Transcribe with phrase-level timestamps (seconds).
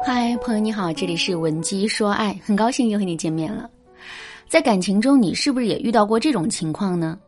[0.00, 3.68] 嗨，朋友你好，这里是文姬说爱，很高兴又和你见面了。
[4.48, 7.18] 在感情中，你是不是也遇到过这种情况呢？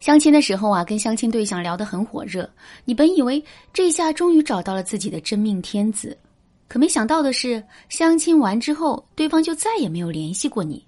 [0.00, 2.48] 相亲的时候啊，跟相亲对象聊得很火热，
[2.84, 3.42] 你本以为
[3.72, 6.16] 这下终于找到了自己的真命天子，
[6.68, 10.84] 可没想到的是，相亲完之后，对方就再也没有联系过你。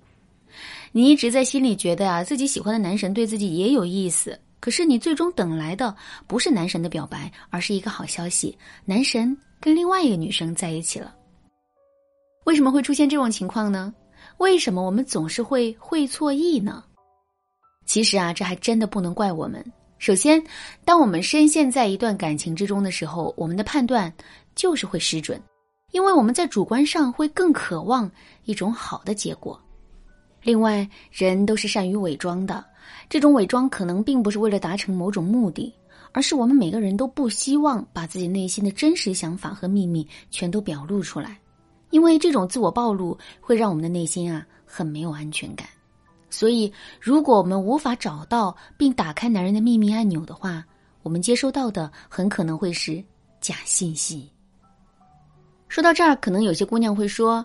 [0.91, 5.95] 你一直在心里觉得啊，自己喜欢的男神对自己也有意思，可是你最终等来的
[6.27, 11.15] 不是男神的表白，而是一个好消息：男神跟另外一个女生在一起了。
[12.49, 13.93] 为什么会出现这种情况呢？
[14.39, 16.83] 为什么我们总是会会错意呢？
[17.85, 19.63] 其实啊，这还真的不能怪我们。
[19.99, 20.43] 首先，
[20.83, 24.11] 当我们深陷在一段感情之中的时候，我们的判断
[24.55, 25.39] 就是会失准，
[25.93, 28.11] 因为我们在主观上会更渴望
[28.47, 29.61] 一种好的结果。
[30.43, 32.65] 另外，人都是善于伪装的，
[33.11, 35.71] 这种伪装可能并不是为了达成某种目的，
[36.13, 41.39] 而是我们每个人都不希望把自己内心的真实想法和秘密全都表露出来。
[41.91, 45.67] 因为这种自我暴露会让我们的内心啊很没有安全感，
[46.31, 50.65] 所以如果我们无法找到并打开男人的秘密按钮的话，
[51.03, 53.03] 我们接收到的很可能会是
[53.41, 54.31] 假信息。
[55.69, 57.45] 说到这儿，可能有些姑娘会说：“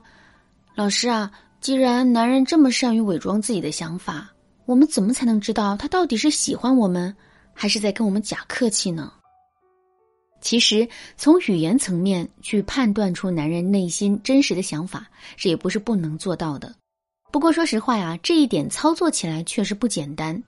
[0.75, 4.29] 老师啊，既然男人这么善于伪装自己的想法，
[4.65, 7.15] 我们怎么才能知道他到底是喜欢我们，
[7.53, 9.13] 还是在跟我们假客气呢？”
[10.43, 16.75] 其实，从语言层面去判断出男人内心真实的想法，这也不是不能做到的。
[17.31, 20.43] 不过，说实话呀，这一点操作起来确实不简单，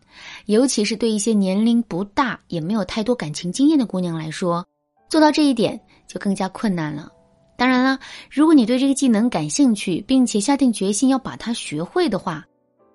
[0.47, 4.67] 尤其是对一些年龄不大也没有太多感情经验的姑娘来说，
[5.09, 7.09] 做到这一点就更加困难了。
[7.57, 7.97] 当然了，
[8.29, 12.45] 如果你对这个技能感兴趣，并且下定决心要把它学会的话，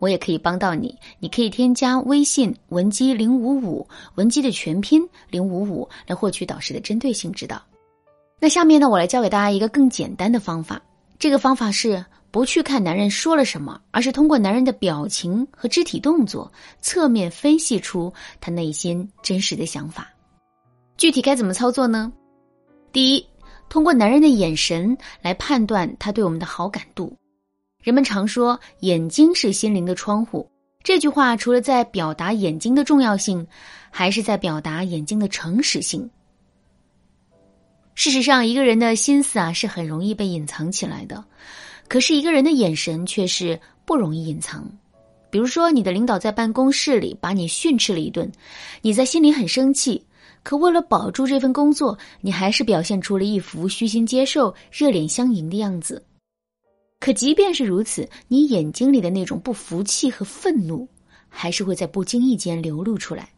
[0.00, 7.62] 我也可以帮到你，你可以添加微信文姬零五五，文姬的全拼零五五，来获取导师的针对性指导。
[8.40, 10.80] 那下面呢，我来教给大家一个更简单的方法。
[11.18, 16.50] 这个方法是不去看男人说了什么，而是通过男人的表情和肢体动作，
[16.80, 20.08] 侧面分析出他内心真实的想法。
[20.96, 22.10] 具体该怎么操作呢？
[22.90, 23.26] 第一，
[23.68, 27.14] 通过男人的眼神来判断他对我们的好感度。
[27.80, 30.46] 人们常说“眼睛是心灵的窗户”，
[30.84, 33.46] 这句话除了在表达眼睛的重要性，
[33.90, 36.08] 还是在表达眼睛的诚实性。
[37.94, 41.24] 事实上，一个人的心思啊是很容易被隐藏起来的，
[41.88, 44.66] 可是一个人的眼神却是不容易隐藏。
[45.30, 48.30] 比如说，你的领导在办公室里把你训斥了一顿，
[48.82, 50.04] 你在心里很生气，
[50.42, 56.02] 可为了保住这份工作，你还是表现出了一副虚心接受、热脸相迎的样子。
[57.00, 60.86] 可即便是如此，你眼睛里的那种不服气和愤怒，
[61.30, 63.30] 还是会在不经意间流露出来。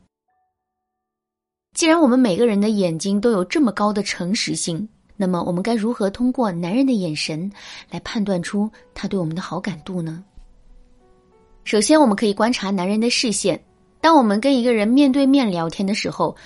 [1.73, 7.51] 既然我们每个人的眼睛都有这么高的诚实性，那么我们该如何通过男人的眼神
[7.89, 10.25] 来判断出他对我们的好感度呢？
[11.63, 13.63] 首先，我们可以观察男人的视线。
[14.01, 16.37] 当我们跟一个人面对面聊天的时候。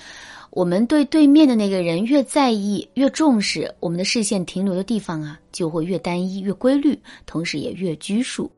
[0.57, 8.51] 我们对对面的那个人越在意、越重视，我们的视线停留的地方啊，就会越单一、越规律，同时也越拘束。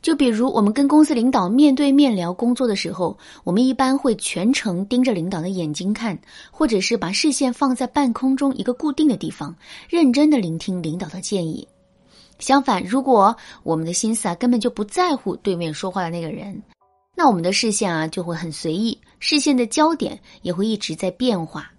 [0.00, 3.14] 就比如我们跟公司领导面对面聊工作的时候，
[3.44, 6.18] 我们一般会全程盯着领导的眼睛看，
[6.50, 9.54] 或者是把视线放在半空中一个固定的地方，
[9.90, 11.68] 认真的聆听领导的建议。
[12.38, 16.62] 相反，如果我们的心思啊根本就不在乎对面说话的那个人。
[17.22, 21.70] 那我们的视线啊就会很随意，视线的焦点也会一直在变化。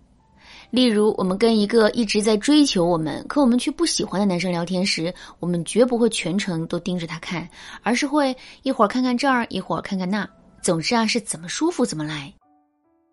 [0.69, 7.45] 例如，我们跟一个一直在追求我们，可我们却不喜欢的男生聊天时，我们绝不会全程都盯着他看，
[7.81, 10.25] 而是会一会儿看看这儿，一会儿看看那，
[10.61, 12.33] 总之啊是怎么舒服怎么来。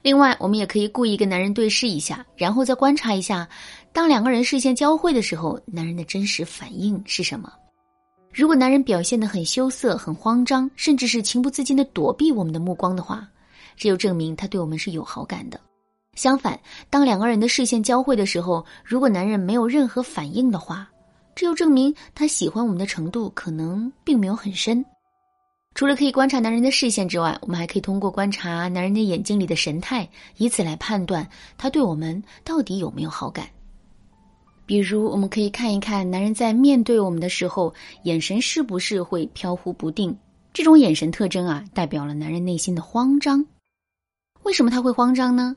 [0.01, 3.49] 另外，我们也可以故意跟男人对视一下，然后再观察一下，
[3.93, 7.53] 当两个人视线交汇的时候，男人的真实反应是什么。
[8.33, 13.27] 如果男人表现得很羞涩、很慌张，甚至是情不自禁的躲避我们的目光的话，
[13.77, 15.61] 这就证明他对我们是有好感的。
[16.15, 16.59] 相反，
[16.89, 20.89] 当两个人的视线交汇的时候，如果男人没有任何反应的话，
[21.35, 24.85] 这又证明他喜欢我们的程度可能并没有很深。
[25.75, 33.49] 除了可以观察男人的视线之外，我们还可以通过观察男人的眼睛里的神态，以此来判断他对我们到底有没有好感。
[34.71, 37.75] 比如，我们可以看一看男人在面对我们的时候，
[38.05, 40.17] 眼神是不是会飘忽不定。
[40.53, 43.45] 这种眼神特征啊，代表了男人内心的慌张。
[44.45, 45.57] 为什么他会慌张呢？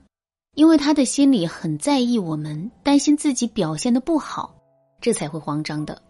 [0.56, 4.52] 因为他的心里很在意我们，担心自己表现的不好，
[5.00, 6.02] 这才会慌张的。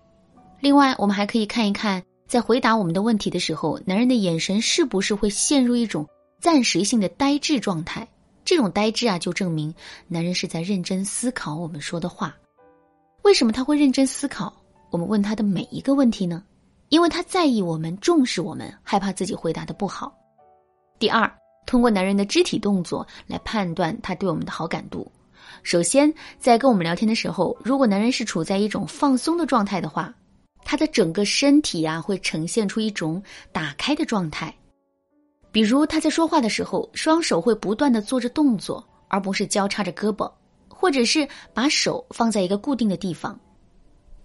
[0.62, 6.08] 另外，我们还可以看一看，在回答我们的问题的时候，男人的眼神是不是会陷入一种
[6.40, 8.08] 暂时性的呆滞状态。
[8.46, 9.76] 这种呆滞啊，就证明
[10.08, 12.34] 男人是在认真思考我们说的话。
[13.24, 14.54] 为什么他会认真思考
[14.90, 16.44] 我们问他的每一个问题呢？
[16.90, 20.14] 因为他在意我们，重视我们，害怕自己回答的不好。
[21.00, 21.32] 第二，
[21.66, 25.10] 通过男人的肢体动作来判断他对我们的好感度。
[25.64, 30.14] 首先，在跟我们聊天的时候，如果男人是处在一种放松的状态的话，
[30.66, 33.24] 他的整个身体啊会呈现出一种
[33.54, 34.54] 打开的状态。
[35.52, 40.30] 比如他在说话的时候，双手会不断的做着动作，而不是交叉着胳膊，
[40.84, 43.40] 或者是把手放在一个固定的地方。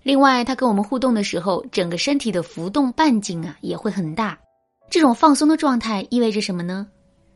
[0.02, 4.36] 另外，他跟我们互动的时候，整个身体的浮动半径啊也会很大。
[4.90, 6.84] 这种放松的状态意味着什么呢？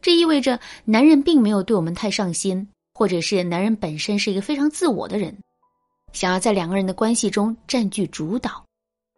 [0.00, 5.38] 这意味着男人并没有对我们太上心，或者是男人本身是一个非常自我的人，
[6.12, 8.64] 想要在两个人的关系中占据主导。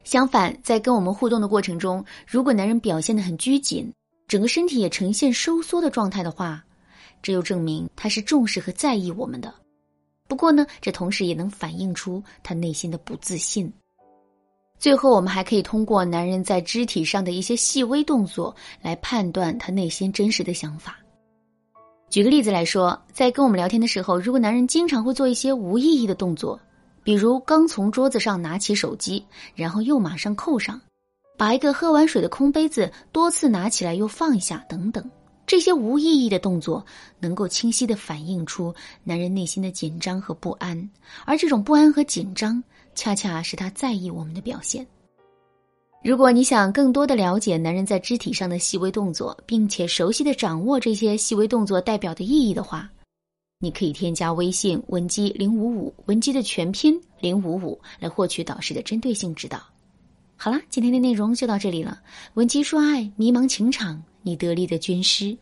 [0.04, 3.90] 相反，在跟我们互动的过程中，如果男人表现得很拘谨，
[4.28, 6.62] 整个身体也呈现收缩的状态的话，
[7.22, 9.50] 这又证明他是重视和在意我们的。
[10.28, 13.72] 不过呢，这同时也能反映出他内心的不自信。
[14.78, 20.98] 最后，我们还可以通过男人在肢体上的一些细微动作来判断他内心真实的想法。
[22.10, 26.60] 举个例子来说，在跟我们聊天的时候，如果男人经常会做一些无意义的动作，
[27.02, 29.24] 比如刚从桌子上拿起手机，
[29.54, 30.80] 然后又马上扣上。
[31.36, 35.04] 把一个喝完水的空杯子多次拿起来又放一下，等等，
[35.46, 36.85] 这些无意义的动作
[37.20, 40.91] 能够清晰的反映出男人内心的紧张和不安，
[41.25, 42.62] 而这种不安和紧张，
[42.94, 44.87] 恰恰是他在意我们的表现。
[46.02, 52.91] 如果你想更多的了解男人在肢体上的细微动作，并且熟悉的掌握这些细微动作代表的意义的话，
[53.58, 59.62] 你可以添加微信文姬零五五，文姬的全拼零五五，来获取导师的针对性指导。
[60.37, 61.99] 好了，今天的内容就到这里了。
[62.35, 65.38] 文姬说爱，迷茫情场，你得力的军师。